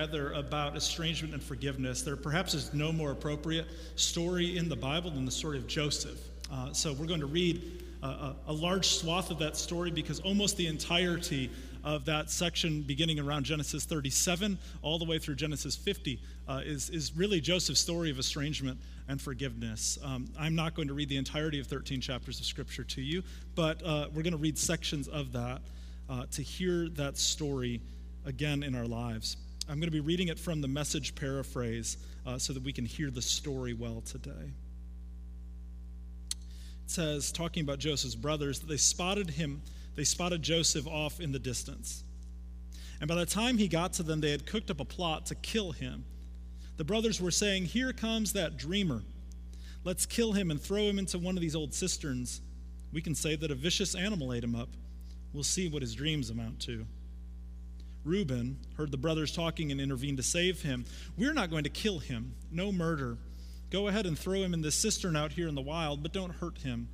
[0.00, 2.02] together about estrangement and forgiveness.
[2.02, 3.66] There perhaps is no more appropriate
[3.96, 6.20] story in the Bible than the story of Joseph.
[6.52, 10.56] Uh, so we're going to read a, a, large swath of that story because almost
[10.56, 11.50] the entirety
[11.82, 16.90] of that section, beginning around Genesis 37 all the way through Genesis 50, uh, is,
[16.90, 18.78] is really Joseph's story of estrangement
[19.08, 19.98] and forgiveness.
[20.04, 23.24] Um, I'm not going to read the entirety of 13 chapters of Scripture to you,
[23.56, 25.60] but uh, we're going to read sections of that
[26.08, 27.80] uh, to hear that story
[28.24, 29.38] again in our lives.
[29.70, 32.86] I'm going to be reading it from the message paraphrase uh, so that we can
[32.86, 34.52] hear the story well today.
[36.30, 39.60] It says, talking about Joseph's brothers, that they spotted him,
[39.94, 42.02] they spotted Joseph off in the distance.
[43.00, 45.34] And by the time he got to them, they had cooked up a plot to
[45.34, 46.06] kill him.
[46.78, 49.02] The brothers were saying, Here comes that dreamer.
[49.84, 52.40] Let's kill him and throw him into one of these old cisterns.
[52.90, 54.70] We can say that a vicious animal ate him up.
[55.34, 56.86] We'll see what his dreams amount to.
[58.04, 60.84] Reuben heard the brothers talking and intervened to save him.
[61.16, 62.34] We're not going to kill him.
[62.50, 63.18] No murder.
[63.70, 66.34] Go ahead and throw him in this cistern out here in the wild, but don't
[66.34, 66.88] hurt him.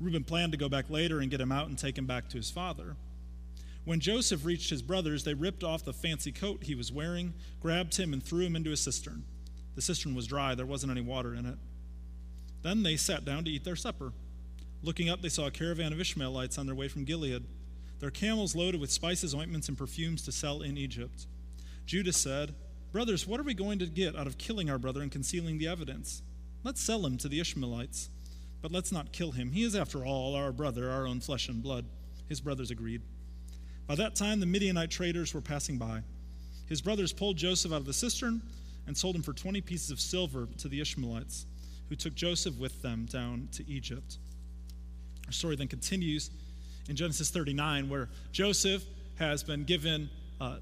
[0.00, 2.36] Reuben planned to go back later and get him out and take him back to
[2.36, 2.96] his father.
[3.84, 7.96] When Joseph reached his brothers, they ripped off the fancy coat he was wearing, grabbed
[7.96, 9.24] him, and threw him into a cistern.
[9.74, 11.58] The cistern was dry, there wasn't any water in it.
[12.62, 14.12] Then they sat down to eat their supper.
[14.82, 17.44] Looking up, they saw a caravan of Ishmaelites on their way from Gilead
[18.02, 21.28] their camels loaded with spices, ointments, and perfumes to sell in Egypt.
[21.86, 22.52] Judah said,
[22.90, 25.68] Brothers, what are we going to get out of killing our brother and concealing the
[25.68, 26.20] evidence?
[26.64, 28.08] Let's sell him to the Ishmaelites,
[28.60, 29.52] but let's not kill him.
[29.52, 31.84] He is, after all, our brother, our own flesh and blood.
[32.28, 33.02] His brothers agreed.
[33.86, 36.02] By that time, the Midianite traders were passing by.
[36.66, 38.42] His brothers pulled Joseph out of the cistern
[38.88, 41.46] and sold him for 20 pieces of silver to the Ishmaelites,
[41.88, 44.18] who took Joseph with them down to Egypt.
[45.26, 46.32] Our story then continues
[46.88, 48.84] in Genesis 39, where Joseph
[49.16, 50.56] has been given, uh,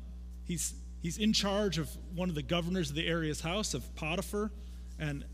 [0.45, 4.51] he's, he's in charge of one of the governors of the area's house, of Potiphar,
[4.99, 5.25] and,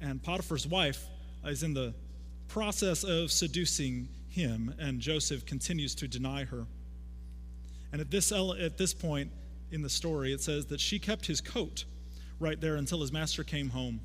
[0.00, 1.06] and Potiphar's wife
[1.44, 1.94] is in the
[2.48, 6.66] process of seducing him, and Joseph continues to deny her.
[7.92, 9.30] And at this, at this point
[9.70, 11.84] in the story, it says that she kept his coat
[12.40, 14.00] right there until his master came home.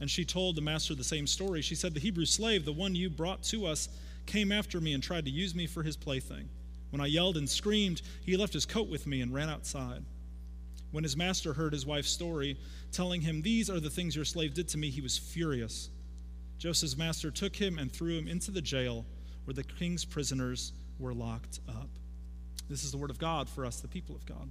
[0.00, 1.62] And she told the master the same story.
[1.62, 3.88] She said, The Hebrew slave, the one you brought to us,
[4.26, 6.48] came after me and tried to use me for his plaything.
[6.90, 10.04] When I yelled and screamed, he left his coat with me and ran outside.
[10.90, 12.58] When his master heard his wife's story,
[12.92, 15.88] telling him, These are the things your slave did to me, he was furious.
[16.58, 19.06] Joseph's master took him and threw him into the jail
[19.44, 21.88] where the king's prisoners were locked up.
[22.68, 24.48] This is the word of God for us, the people of God.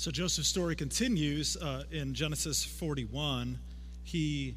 [0.00, 3.58] So Joseph's story continues uh, in Genesis 41.
[4.02, 4.54] He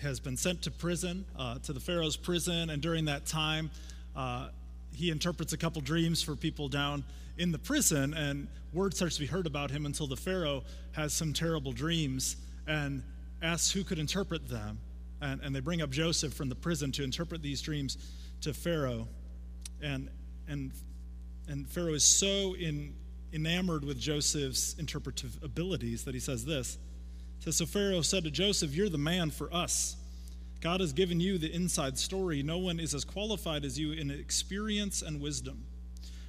[0.00, 3.72] has been sent to prison, uh, to the Pharaoh's prison, and during that time,
[4.14, 4.50] uh,
[4.94, 7.02] he interprets a couple dreams for people down
[7.38, 10.62] in the prison, and word starts to be heard about him until the Pharaoh
[10.92, 12.36] has some terrible dreams
[12.68, 13.02] and
[13.42, 14.78] asks who could interpret them.
[15.20, 17.98] And, and they bring up Joseph from the prison to interpret these dreams
[18.42, 19.08] to Pharaoh.
[19.82, 20.08] And,
[20.46, 20.70] and,
[21.48, 22.94] and Pharaoh is so in,
[23.32, 26.78] enamored with Joseph's interpretive abilities that he says this.
[27.40, 29.96] Says, So Pharaoh said to Joseph, You're the man for us.
[30.60, 32.42] God has given you the inside story.
[32.42, 35.64] No one is as qualified as you in experience and wisdom.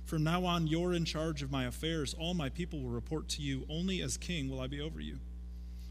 [0.05, 2.13] From now on, you're in charge of my affairs.
[2.13, 3.65] All my people will report to you.
[3.69, 5.17] Only as king will I be over you.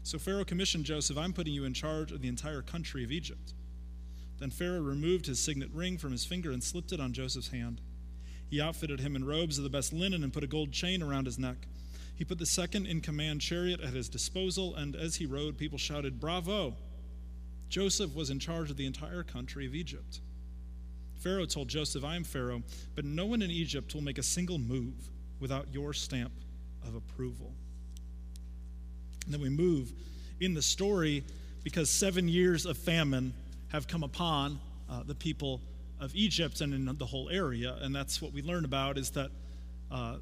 [0.03, 3.53] So Pharaoh commissioned Joseph, I'm putting you in charge of the entire country of Egypt.
[4.39, 7.81] Then Pharaoh removed his signet ring from his finger and slipped it on Joseph's hand.
[8.49, 11.25] He outfitted him in robes of the best linen and put a gold chain around
[11.25, 11.67] his neck.
[12.15, 15.77] He put the second in command chariot at his disposal, and as he rode, people
[15.77, 16.75] shouted, Bravo!
[17.69, 20.19] Joseph was in charge of the entire country of Egypt.
[21.19, 22.63] Pharaoh told Joseph, I am Pharaoh,
[22.95, 24.95] but no one in Egypt will make a single move
[25.39, 26.31] without your stamp
[26.85, 27.53] of approval.
[29.25, 29.91] And then we move
[30.39, 31.23] in the story
[31.63, 33.33] because seven years of famine
[33.67, 34.59] have come upon
[34.89, 35.61] uh, the people
[35.99, 37.77] of Egypt and in the whole area.
[37.81, 39.31] And that's what we learn about is that
[39.91, 40.15] uh,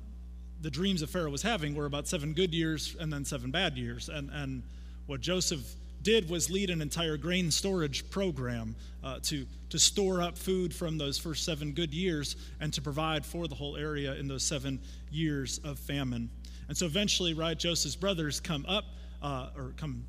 [0.61, 3.77] the dreams that Pharaoh was having were about seven good years and then seven bad
[3.77, 4.09] years.
[4.09, 4.63] And, and
[5.05, 10.37] what Joseph did was lead an entire grain storage program uh, to, to store up
[10.37, 14.27] food from those first seven good years and to provide for the whole area in
[14.27, 14.79] those seven
[15.11, 16.29] years of famine.
[16.67, 18.85] And so eventually, right, Joseph's brothers come up,
[19.21, 20.05] uh, or come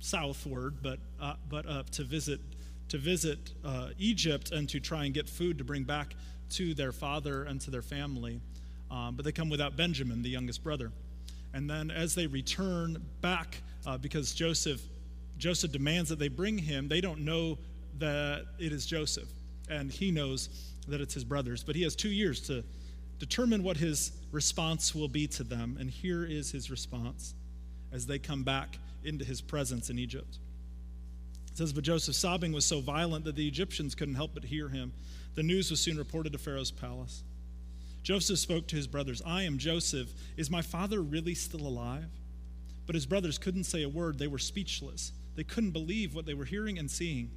[0.00, 2.40] southward, but, uh, but up to visit
[2.92, 6.14] to visit uh, Egypt and to try and get food to bring back
[6.50, 8.38] to their father and to their family.
[8.90, 10.92] Um, but they come without Benjamin, the youngest brother.
[11.54, 14.82] And then as they return back, uh, because Joseph,
[15.38, 17.56] Joseph demands that they bring him, they don't know
[17.98, 19.28] that it is Joseph.
[19.70, 20.50] And he knows
[20.86, 21.64] that it's his brothers.
[21.64, 22.62] But he has two years to
[23.18, 25.78] determine what his response will be to them.
[25.80, 27.32] And here is his response
[27.90, 30.40] as they come back into his presence in Egypt.
[31.52, 34.68] It says, But Joseph's sobbing was so violent that the Egyptians couldn't help but hear
[34.68, 34.92] him.
[35.34, 37.22] The news was soon reported to Pharaoh's palace.
[38.02, 40.08] Joseph spoke to his brothers, I am Joseph.
[40.36, 42.10] Is my father really still alive?
[42.86, 44.18] But his brothers couldn't say a word.
[44.18, 45.12] They were speechless.
[45.36, 47.30] They couldn't believe what they were hearing and seeing.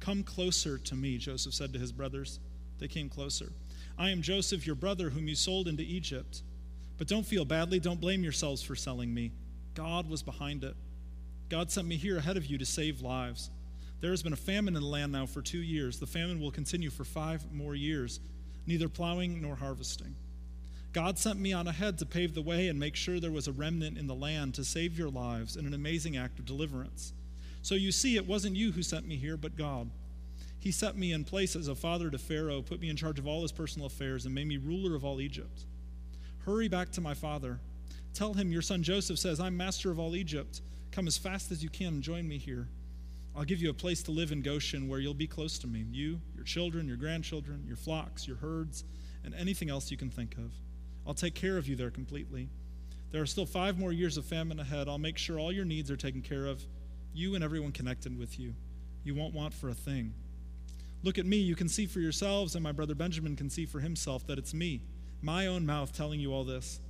[0.00, 2.40] Come closer to me, Joseph said to his brothers.
[2.78, 3.52] They came closer.
[3.96, 6.42] I am Joseph, your brother, whom you sold into Egypt.
[6.98, 7.80] But don't feel badly.
[7.80, 9.32] Don't blame yourselves for selling me.
[9.74, 10.74] God was behind it.
[11.48, 13.50] God sent me here ahead of you to save lives.
[14.00, 15.98] There has been a famine in the land now for two years.
[15.98, 18.20] The famine will continue for five more years,
[18.66, 20.14] neither plowing nor harvesting.
[20.92, 23.52] God sent me on ahead to pave the way and make sure there was a
[23.52, 27.12] remnant in the land to save your lives in an amazing act of deliverance.
[27.62, 29.90] So you see, it wasn't you who sent me here, but God.
[30.58, 33.26] He set me in place as a father to Pharaoh, put me in charge of
[33.26, 35.64] all his personal affairs, and made me ruler of all Egypt.
[36.44, 37.60] Hurry back to my father.
[38.14, 40.60] Tell him your son Joseph says, I'm master of all Egypt.
[40.96, 42.68] Come as fast as you can and join me here.
[43.36, 45.84] I'll give you a place to live in Goshen where you'll be close to me
[45.90, 48.82] you, your children, your grandchildren, your flocks, your herds,
[49.22, 50.54] and anything else you can think of.
[51.06, 52.48] I'll take care of you there completely.
[53.10, 54.88] There are still five more years of famine ahead.
[54.88, 56.62] I'll make sure all your needs are taken care of,
[57.12, 58.54] you and everyone connected with you.
[59.04, 60.14] You won't want for a thing.
[61.02, 61.36] Look at me.
[61.36, 64.54] You can see for yourselves, and my brother Benjamin can see for himself that it's
[64.54, 64.80] me,
[65.20, 66.80] my own mouth, telling you all this.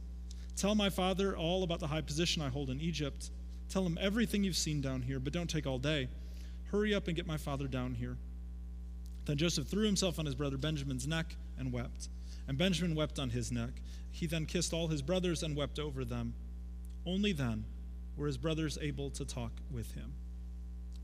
[0.55, 3.31] Tell my father all about the high position I hold in Egypt
[3.69, 6.09] Tell him everything you've seen down here, but don't take all day.
[6.71, 8.17] Hurry up and get my father down here.
[9.25, 12.09] Then Joseph threw himself on his brother Benjamin's neck and wept.
[12.49, 13.71] And Benjamin wept on his neck.
[14.13, 16.35] He then kissed all his brothers and wept over them.
[17.05, 17.65] Only then
[18.17, 20.13] were his brothers able to talk with him.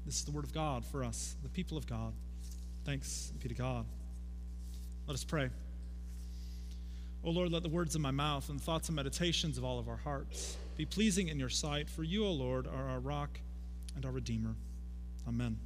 [0.06, 2.12] This is the word of God for us, the people of God.
[2.84, 3.86] Thanks be to God.
[5.06, 5.50] Let us pray.
[7.24, 9.88] O Lord, let the words of my mouth and thoughts and meditations of all of
[9.88, 13.38] our hearts be pleasing in your sight, for you, O Lord, are our rock
[13.94, 14.54] and our Redeemer.
[15.28, 15.58] Amen.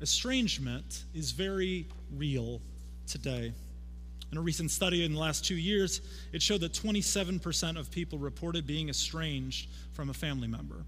[0.00, 2.62] Estrangement is very real
[3.06, 3.52] today.
[4.32, 6.00] In a recent study in the last two years,
[6.32, 10.84] it showed that 27% of people reported being estranged from a family member.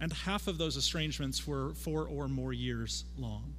[0.00, 3.54] And half of those estrangements were four or more years long.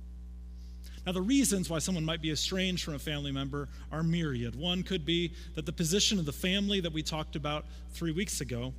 [1.06, 4.56] Now, the reasons why someone might be estranged from a family member are myriad.
[4.56, 8.42] One could be that the position of the family that we talked about three weeks
[8.42, 8.74] ago,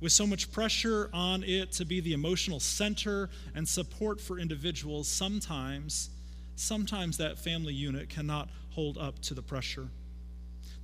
[0.00, 5.06] with so much pressure on it to be the emotional center and support for individuals,
[5.06, 6.10] sometimes
[6.56, 9.88] sometimes that family unit cannot hold up to the pressure.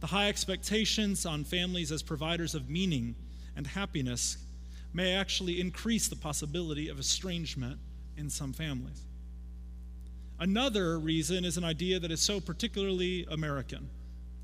[0.01, 3.17] The high expectations on families as providers of meaning
[3.57, 4.39] and happiness
[4.93, 7.79] may actually increase the possibility of estrangement
[8.17, 9.03] in some families.
[10.41, 13.91] Another reason is an idea that is so particularly American.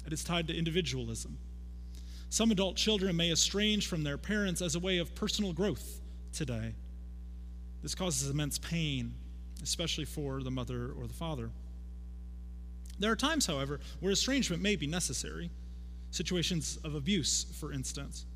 [0.06, 1.38] It is tied to individualism.
[2.30, 6.00] Some adult children may estrange from their parents as a way of personal growth
[6.32, 6.74] today.
[7.82, 9.14] This causes immense pain,
[9.62, 11.50] especially for the mother or the father.
[12.98, 15.50] There are times, however, where estrangement may be necessary,
[16.10, 18.26] situations of abuse, for instance.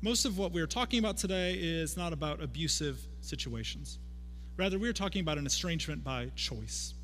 [0.00, 3.98] Most of what we are talking about today is not about abusive situations.
[4.56, 6.94] Rather, we are talking about an estrangement by choice.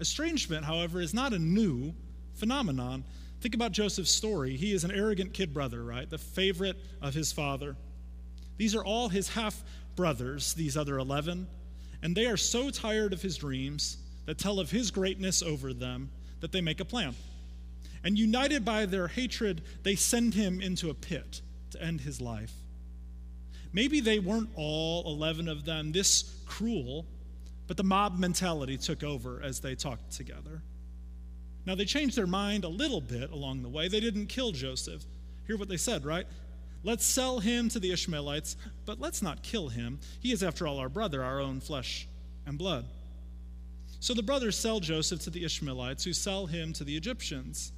[0.00, 1.94] Estrangement, however, is not a new
[2.34, 3.04] phenomenon.
[3.40, 4.56] Think about Joseph's story.
[4.56, 6.08] He is an arrogant kid brother, right?
[6.08, 7.76] The favorite of his father.
[8.56, 9.62] These are all his half
[9.94, 11.46] brothers, these other 11,
[12.02, 16.10] and they are so tired of his dreams that tell of his greatness over them
[16.40, 17.14] that they make a plan.
[18.04, 22.52] And united by their hatred, they send him into a pit to end his life.
[23.72, 27.06] Maybe they weren't all 11 of them this cruel,
[27.66, 30.62] but the mob mentality took over as they talked together.
[31.64, 33.88] Now, they changed their mind a little bit along the way.
[33.88, 35.04] They didn't kill Joseph.
[35.46, 36.26] Hear what they said, right?
[36.82, 40.00] Let's sell him to the Ishmaelites, but let's not kill him.
[40.20, 42.08] He is, after all, our brother, our own flesh
[42.46, 42.86] and blood.
[44.00, 47.70] So the brothers sell Joseph to the Ishmaelites, who sell him to the Egyptians.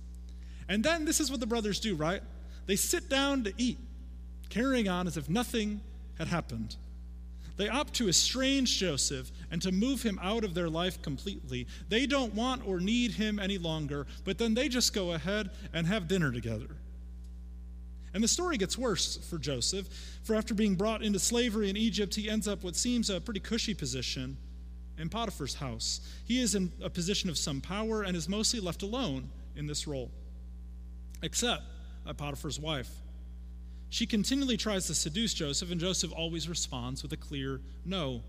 [0.70, 2.22] And then this is what the brothers do, right?
[2.64, 3.78] They sit down to eat,
[4.48, 5.80] carrying on as if nothing
[6.18, 6.76] had happened.
[7.56, 11.66] They opt to estrange Joseph and to move him out of their life completely.
[11.88, 15.86] They don't want or need him any longer, but then they just go ahead and
[15.86, 16.76] have dinner together.
[18.12, 19.88] And the story gets worse for Joseph,
[20.22, 23.40] for after being brought into slavery in Egypt, he ends up what seems a pretty
[23.40, 24.36] cushy position
[24.98, 26.00] in Potiphar's house.
[26.24, 29.86] He is in a position of some power and is mostly left alone in this
[29.86, 30.10] role,
[31.22, 31.62] except
[32.16, 32.90] Potiphar's wife.
[33.90, 38.22] She continually tries to seduce Joseph, and Joseph always responds with a clear no.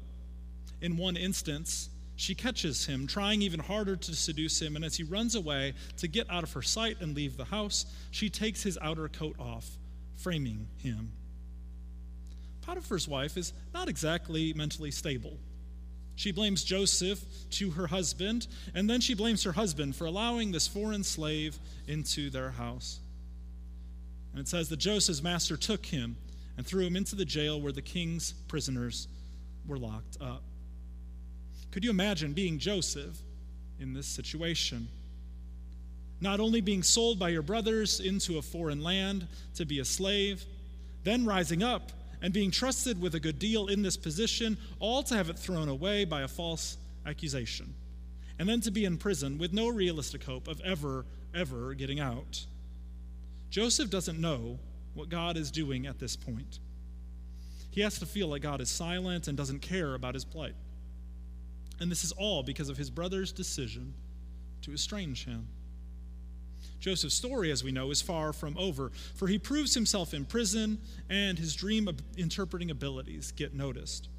[0.81, 5.03] In one instance, she catches him, trying even harder to seduce him, and as he
[5.03, 8.77] runs away to get out of her sight and leave the house, she takes his
[8.81, 9.69] outer coat off,
[10.17, 11.11] framing him.
[12.61, 15.37] Potiphar's wife is not exactly mentally stable.
[16.15, 20.67] She blames Joseph to her husband, and then she blames her husband for allowing this
[20.67, 22.99] foreign slave into their house.
[24.35, 26.17] And it says that Joseph's master took him
[26.57, 29.07] and threw him into the jail where the king's prisoners
[29.65, 30.43] were locked up.
[31.71, 33.17] Could you imagine being Joseph
[33.79, 34.89] in this situation?
[36.19, 39.25] Not only being sold by your brothers into a foreign land
[39.55, 40.43] to be a slave,
[41.05, 45.15] then rising up and being trusted with a good deal in this position, all to
[45.15, 46.75] have it thrown away by a false
[47.05, 47.73] accusation,
[48.37, 52.45] and then to be in prison with no realistic hope of ever, ever getting out.
[53.55, 54.59] Joseph doesn't know
[54.95, 56.59] what God is doing at this point.
[57.71, 60.55] He has to feel like God is silent and doesn't care about his plight.
[61.79, 63.93] And this is all because of his brother's decision
[64.63, 65.47] to estrange him.
[66.81, 70.77] Joseph's story, as we know, is far from over, for he proves himself in prison
[71.09, 74.09] and his dream interpreting abilities get noticed,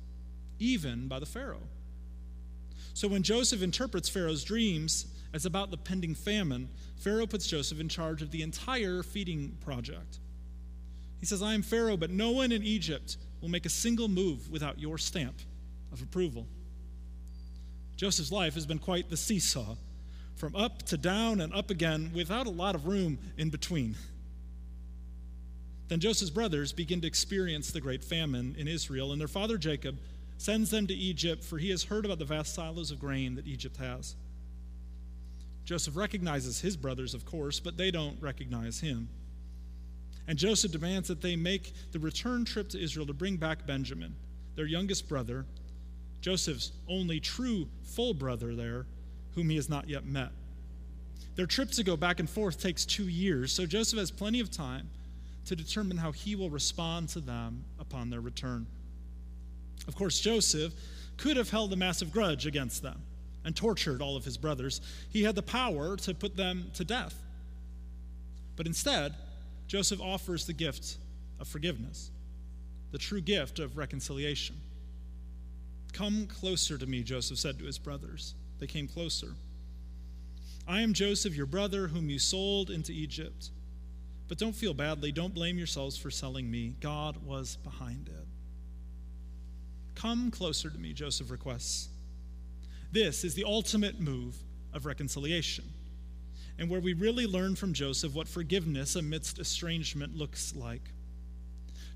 [0.58, 1.68] even by the Pharaoh.
[2.94, 5.04] So when Joseph interprets Pharaoh's dreams
[5.36, 6.66] as about the pending famine,
[6.96, 10.18] Pharaoh puts Joseph in charge of the entire feeding project.
[11.20, 14.50] He says, I am Pharaoh, but no one in Egypt will make a single move
[14.50, 15.36] without your stamp
[15.92, 16.46] of approval.
[17.96, 19.76] Joseph's life has been quite the seesaw
[20.36, 23.94] from up to down and up again without a lot of room in between.
[25.88, 29.98] Then Joseph's brothers begin to experience the great famine in Israel, and their father Jacob
[30.38, 33.46] sends them to Egypt, for he has heard about the vast silos of grain that
[33.46, 34.16] Egypt has.
[35.66, 39.08] Joseph recognizes his brothers, of course, but they don't recognize him.
[40.28, 44.14] And Joseph demands that they make the return trip to Israel to bring back Benjamin,
[44.54, 45.44] their youngest brother,
[46.20, 48.86] Joseph's only true full brother there,
[49.34, 50.30] whom he has not yet met.
[51.34, 54.52] Their trip to go back and forth takes two years, so Joseph has plenty of
[54.52, 54.88] time
[55.46, 58.66] to determine how he will respond to them upon their return.
[59.88, 60.72] Of course, Joseph
[61.16, 63.02] could have held a massive grudge against them
[63.46, 64.80] and tortured all of his brothers.
[65.08, 67.14] He had the power to put them to death.
[68.56, 69.14] But instead,
[69.68, 70.96] Joseph offers the gift
[71.38, 72.10] of forgiveness,
[72.90, 74.56] the true gift of reconciliation.
[75.92, 78.34] Come closer to me, Joseph said to his brothers.
[78.58, 79.34] They came closer.
[80.66, 83.50] I am Joseph, your brother, whom you sold into Egypt.
[84.26, 85.12] But don't feel badly.
[85.12, 86.74] Don't blame yourselves for selling me.
[86.80, 88.26] God was behind it.
[89.94, 91.90] Come closer to me, Joseph requests.
[92.92, 94.36] This is the ultimate move
[94.72, 95.64] of reconciliation,
[96.58, 100.90] and where we really learn from Joseph what forgiveness amidst estrangement looks like.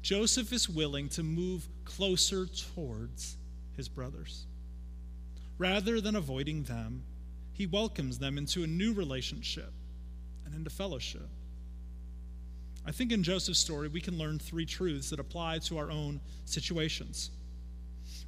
[0.03, 3.37] Joseph is willing to move closer towards
[3.77, 4.47] his brothers.
[5.59, 7.03] Rather than avoiding them,
[7.53, 9.73] he welcomes them into a new relationship
[10.47, 11.29] and into fellowship.
[12.87, 16.21] I think in Joseph's story, we can learn three truths that apply to our own
[16.47, 17.31] situations.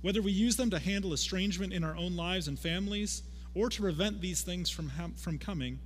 [0.03, 3.23] Whether we use them to handle estrangement in our own lives and families
[3.55, 5.79] or to prevent these things from, ha- from coming,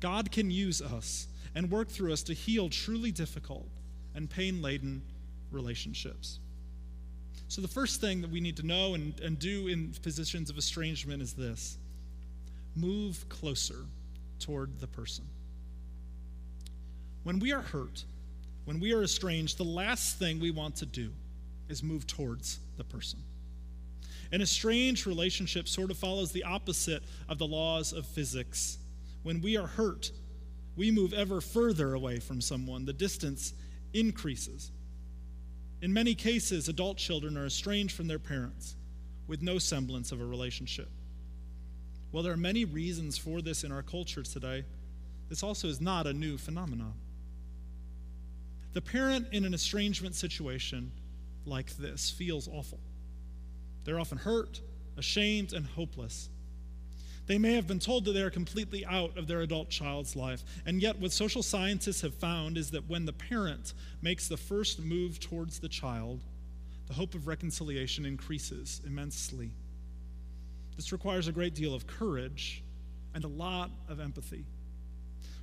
[0.00, 3.68] God can use us and work through us to heal truly difficult
[4.14, 5.02] and pain laden
[5.50, 6.40] relationships.
[7.48, 10.58] So, the first thing that we need to know and, and do in positions of
[10.58, 11.78] estrangement is this
[12.74, 13.84] move closer
[14.40, 15.24] toward the person.
[17.22, 18.04] When we are hurt,
[18.64, 21.10] when we are estranged, the last thing we want to do
[21.68, 23.20] is move towards the person.
[24.32, 28.78] An estranged relationship sort of follows the opposite of the laws of physics.
[29.22, 30.10] When we are hurt,
[30.76, 33.54] we move ever further away from someone, the distance
[33.92, 34.72] increases.
[35.82, 38.76] In many cases, adult children are estranged from their parents
[39.26, 40.88] with no semblance of a relationship.
[42.10, 44.64] While there are many reasons for this in our culture today,
[45.28, 46.94] this also is not a new phenomenon.
[48.72, 50.92] The parent in an estrangement situation
[51.46, 52.80] like this feels awful.
[53.84, 54.60] They're often hurt,
[54.96, 56.28] ashamed, and hopeless.
[57.26, 60.42] They may have been told that they are completely out of their adult child's life.
[60.66, 64.78] And yet, what social scientists have found is that when the parent makes the first
[64.80, 66.20] move towards the child,
[66.86, 69.50] the hope of reconciliation increases immensely.
[70.76, 72.62] This requires a great deal of courage
[73.14, 74.44] and a lot of empathy.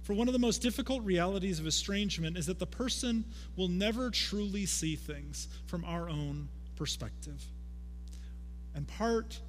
[0.04, 3.24] For one of the most difficult realities of estrangement is that the person
[3.56, 7.44] will never truly see things from our own perspective.
[8.76, 9.40] And part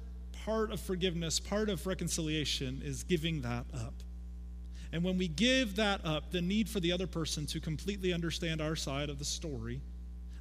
[0.43, 3.93] part of forgiveness, part of reconciliation is giving that up.
[4.91, 8.61] And when we give that up, the need for the other person to completely understand
[8.61, 9.81] our side of the story,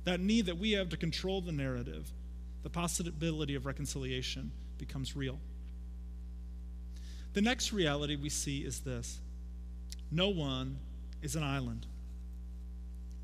[0.04, 2.12] that need that we have to control the narrative,
[2.62, 5.38] the possibility of reconciliation becomes real.
[7.32, 9.20] The next reality we see is this
[10.10, 10.78] no one
[11.22, 11.86] is an island.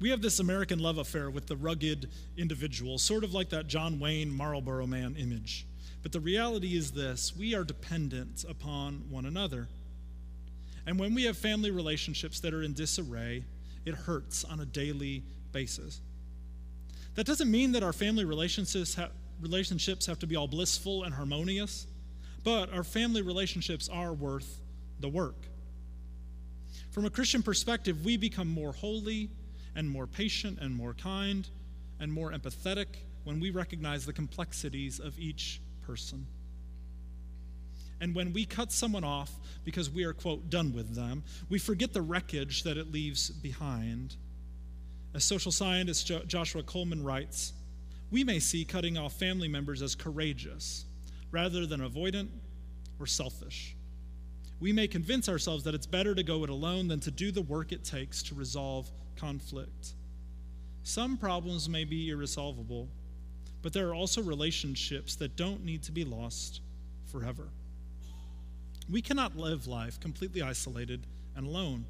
[0.01, 3.99] We have this American love affair with the rugged individual, sort of like that John
[3.99, 5.67] Wayne Marlboro Man image.
[6.03, 9.69] But the reality is this we are dependent upon one another.
[10.87, 13.45] And when we have family relationships that are in disarray,
[13.85, 16.01] it hurts on a daily basis.
[17.15, 18.97] That doesn't mean that our family relationships,
[19.41, 21.87] relationships have to be all blissful and harmonious,
[22.45, 24.61] but our family relationships are worth
[25.01, 25.49] the work.
[26.91, 29.31] From a Christian perspective, we become more holy
[29.79, 31.49] and more patient and more kind
[32.01, 32.87] and more empathetic
[33.23, 36.27] when we recognize the complexities of each person.
[38.01, 39.31] And when we cut someone off
[39.65, 44.17] because we are, quote, done with them, we forget the wreckage that it leaves behind.
[45.15, 47.53] As social scientist jo- Joshua Coleman writes,
[48.11, 50.87] we may see cutting off family members as courageous
[51.31, 52.29] rather than avoidant
[52.99, 53.77] or selfish.
[54.61, 57.43] We may convince ourselves that it's better to go it alone than to do the
[57.43, 59.95] work it takes to resolve conflict.
[60.83, 62.89] Some problems may be irresolvable,
[63.63, 66.61] but there are also relationships that don't need to be lost
[67.07, 67.49] forever.
[68.91, 71.85] We cannot live life completely isolated and alone.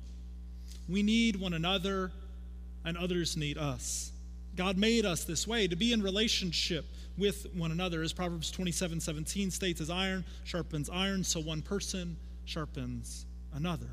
[0.89, 2.11] We need one another,
[2.85, 4.11] and others need us.
[4.57, 6.85] God made us this way to be in relationship
[7.17, 8.03] with one another.
[8.03, 12.17] As Proverbs 27 17 states, as iron sharpens iron, so one person
[12.49, 13.91] sharpens another.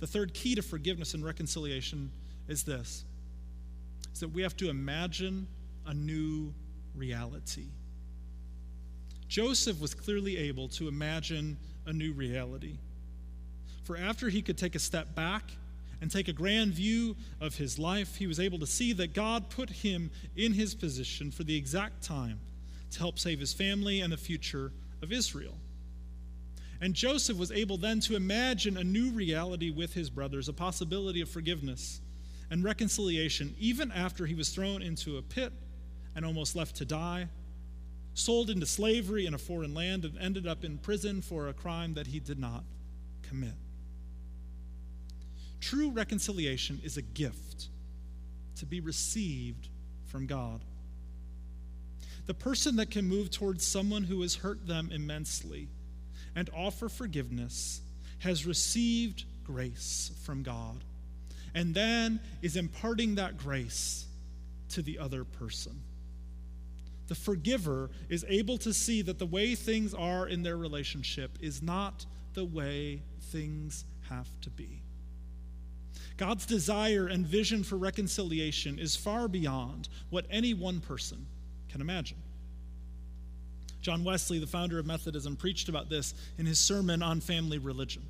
[0.00, 2.10] The third key to forgiveness and reconciliation
[2.48, 3.04] is this
[4.12, 5.46] is that we have to imagine
[5.86, 6.52] a new
[6.94, 7.66] reality.
[9.28, 12.76] Joseph was clearly able to imagine a new reality.
[13.84, 15.52] For after he could take a step back
[16.02, 19.48] and take a grand view of his life, he was able to see that God
[19.48, 22.40] put him in his position for the exact time
[22.90, 25.54] to help save his family and the future of Israel.
[26.82, 31.20] And Joseph was able then to imagine a new reality with his brothers, a possibility
[31.20, 32.00] of forgiveness
[32.50, 35.52] and reconciliation, even after he was thrown into a pit
[36.16, 37.28] and almost left to die,
[38.14, 41.94] sold into slavery in a foreign land, and ended up in prison for a crime
[41.94, 42.64] that he did not
[43.22, 43.54] commit.
[45.60, 47.68] True reconciliation is a gift
[48.56, 49.68] to be received
[50.06, 50.60] from God.
[52.26, 55.68] The person that can move towards someone who has hurt them immensely
[56.34, 57.80] and offer forgiveness
[58.20, 60.84] has received grace from God
[61.54, 64.06] and then is imparting that grace
[64.70, 65.82] to the other person.
[67.08, 71.60] the forgiver is able to see that the way things are in their relationship is
[71.62, 74.80] not the way things have to be.
[76.16, 81.26] God's desire and vision for reconciliation is far beyond what any one person
[81.68, 82.16] can imagine.
[83.82, 88.02] John Wesley, the founder of Methodism, preached about this in his sermon on family religion.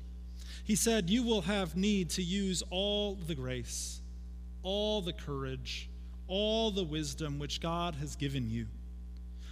[0.63, 3.99] He said, You will have need to use all the grace,
[4.61, 5.89] all the courage,
[6.27, 8.67] all the wisdom which God has given you.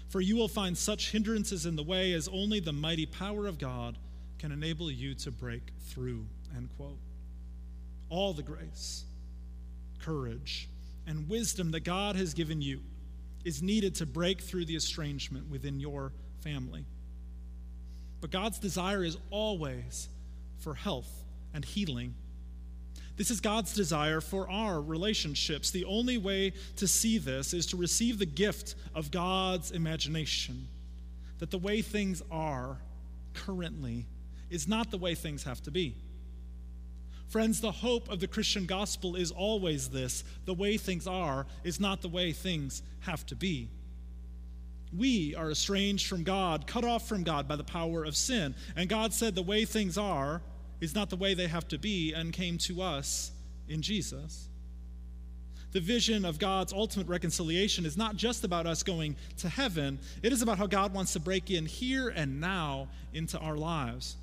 [0.09, 3.57] For you will find such hindrances in the way as only the mighty power of
[3.57, 3.97] God
[4.37, 6.25] can enable you to break through.
[6.55, 6.99] End quote.
[8.09, 9.05] All the grace,
[9.99, 10.69] courage,
[11.07, 12.81] and wisdom that God has given you
[13.43, 16.85] is needed to break through the estrangement within your family.
[18.19, 20.07] But God's desire is always
[20.59, 21.23] for health
[21.53, 22.13] and healing.
[23.17, 25.71] This is God's desire for our relationships.
[25.71, 30.67] The only way to see this is to receive the gift of God's imagination
[31.39, 32.77] that the way things are
[33.33, 34.05] currently
[34.49, 35.95] is not the way things have to be.
[37.31, 41.79] Friends, the hope of the Christian gospel is always this the way things are is
[41.79, 43.69] not the way things have to be.
[44.93, 48.53] We are estranged from God, cut off from God by the power of sin.
[48.75, 50.41] And God said the way things are
[50.81, 53.31] is not the way they have to be and came to us
[53.69, 54.49] in Jesus.
[55.71, 60.33] The vision of God's ultimate reconciliation is not just about us going to heaven, it
[60.33, 64.17] is about how God wants to break in here and now into our lives.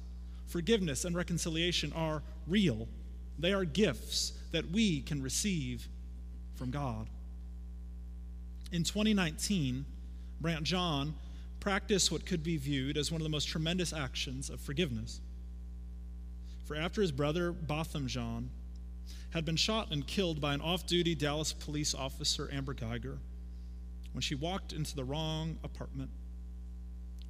[0.45, 2.87] Forgiveness and reconciliation are real
[3.39, 5.89] they are gifts that we can receive
[6.57, 7.09] from God.
[8.73, 9.85] In 2019,
[10.41, 11.15] Brandt Jean
[11.61, 15.21] practiced what could be viewed as one of the most tremendous actions of forgiveness.
[16.67, 18.51] For after his brother, Botham Jean
[19.31, 23.19] had been shot and killed by an off duty Dallas police officer, Amber Guyger,
[24.13, 26.11] when she walked into the wrong apartment,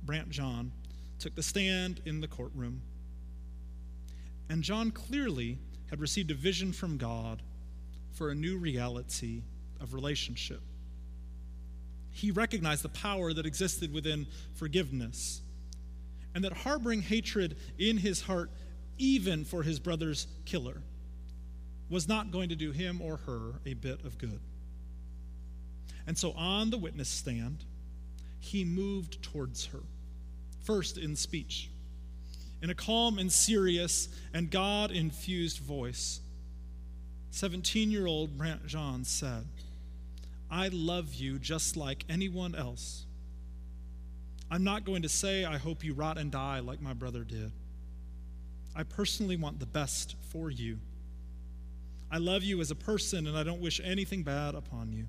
[0.05, 0.73] Brandt Jean
[1.19, 2.81] took the stand in the courtroom.
[4.49, 5.59] And Jean clearly
[5.91, 7.43] had received a vision from God
[8.13, 9.43] for a new reality
[9.81, 10.61] of relationship.
[12.11, 15.41] He recognized the power that existed within forgiveness
[16.35, 18.51] and that harboring hatred in his heart,
[18.99, 20.83] even for his brother's killer,
[21.89, 24.41] was not going to do him or her a bit of good.
[26.07, 27.65] And so on the witness stand,
[28.41, 29.81] he moved towards her,
[30.61, 31.71] first in speech
[32.63, 36.21] in a calm and serious and God infused voice.
[37.31, 39.47] 17 year old Brandt Jean said,
[40.51, 43.05] I love you just like anyone else.
[44.51, 47.53] I'm not going to say, I hope you rot and die like my brother did.
[48.75, 50.79] I personally want the best for you.
[52.11, 55.07] I love you as a person, and I don't wish anything bad upon you.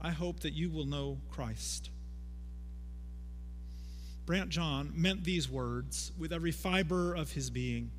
[0.00, 1.90] I hope that you will know Christ.
[4.26, 7.92] Brandt Jean meant these words with every fiber of his being.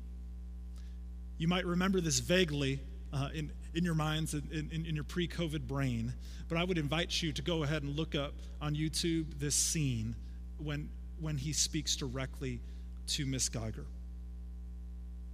[1.38, 2.80] You might remember this vaguely
[3.12, 6.12] uh, in, in your minds, in, in, in your pre COVID brain,
[6.48, 10.14] but I would invite you to go ahead and look up on YouTube this scene
[10.58, 12.60] when, when he speaks directly
[13.08, 13.86] to Miss Guyger.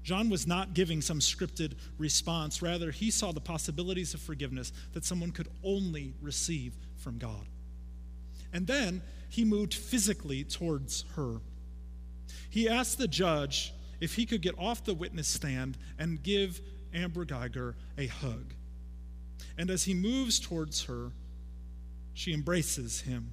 [0.04, 2.60] Jean was not giving some scripted response.
[2.60, 7.46] Rather, he saw the possibilities of forgiveness that someone could only receive from God.
[8.52, 9.02] And then
[9.34, 11.40] he moved physically towards her.
[12.48, 16.60] He asked the judge if he could get off the witness stand and give
[16.94, 18.54] Amber Guyger a hug.
[19.58, 21.10] And as he moves towards her,
[22.12, 23.32] she embraces him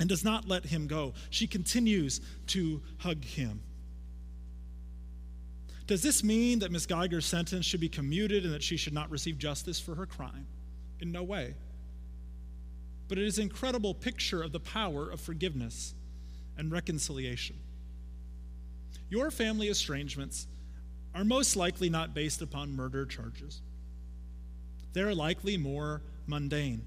[0.00, 1.14] and does not let him go.
[1.30, 3.62] She continues to hug him.
[5.86, 6.88] Does this mean that Ms.
[6.88, 10.48] Guyger's sentence should be commuted and that she should not receive justice for her crime?
[10.98, 11.54] In no way
[13.10, 15.94] but it is an incredible picture of the power of forgiveness
[16.56, 17.56] and reconciliation.
[19.08, 20.46] Your family estrangements
[21.12, 23.62] are most likely not based upon murder charges.
[24.92, 26.82] They're likely more mundane.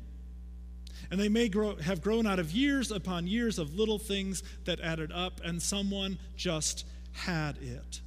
[1.11, 4.79] And they may grow, have grown out of years upon years of little things that
[4.79, 7.99] added up, and someone just had it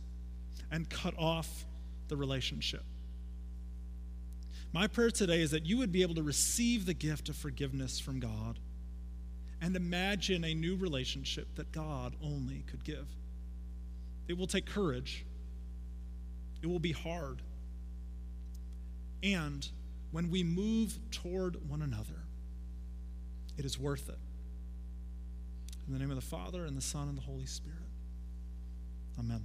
[0.71, 1.67] and cut off
[2.09, 2.83] the relationship.
[4.77, 7.99] My prayer today is that you would be able to receive the gift of forgiveness
[7.99, 8.59] from God
[9.63, 13.09] and imagine a new relationship that God only could give.
[14.29, 15.25] It will take courage,
[16.61, 17.41] it will be hard.
[19.23, 19.67] And
[20.11, 22.27] when we move toward one another,
[23.57, 24.19] it is worth it.
[25.87, 27.79] In the name of the Father, and the Son, and the Holy Spirit.
[29.19, 29.43] Amen.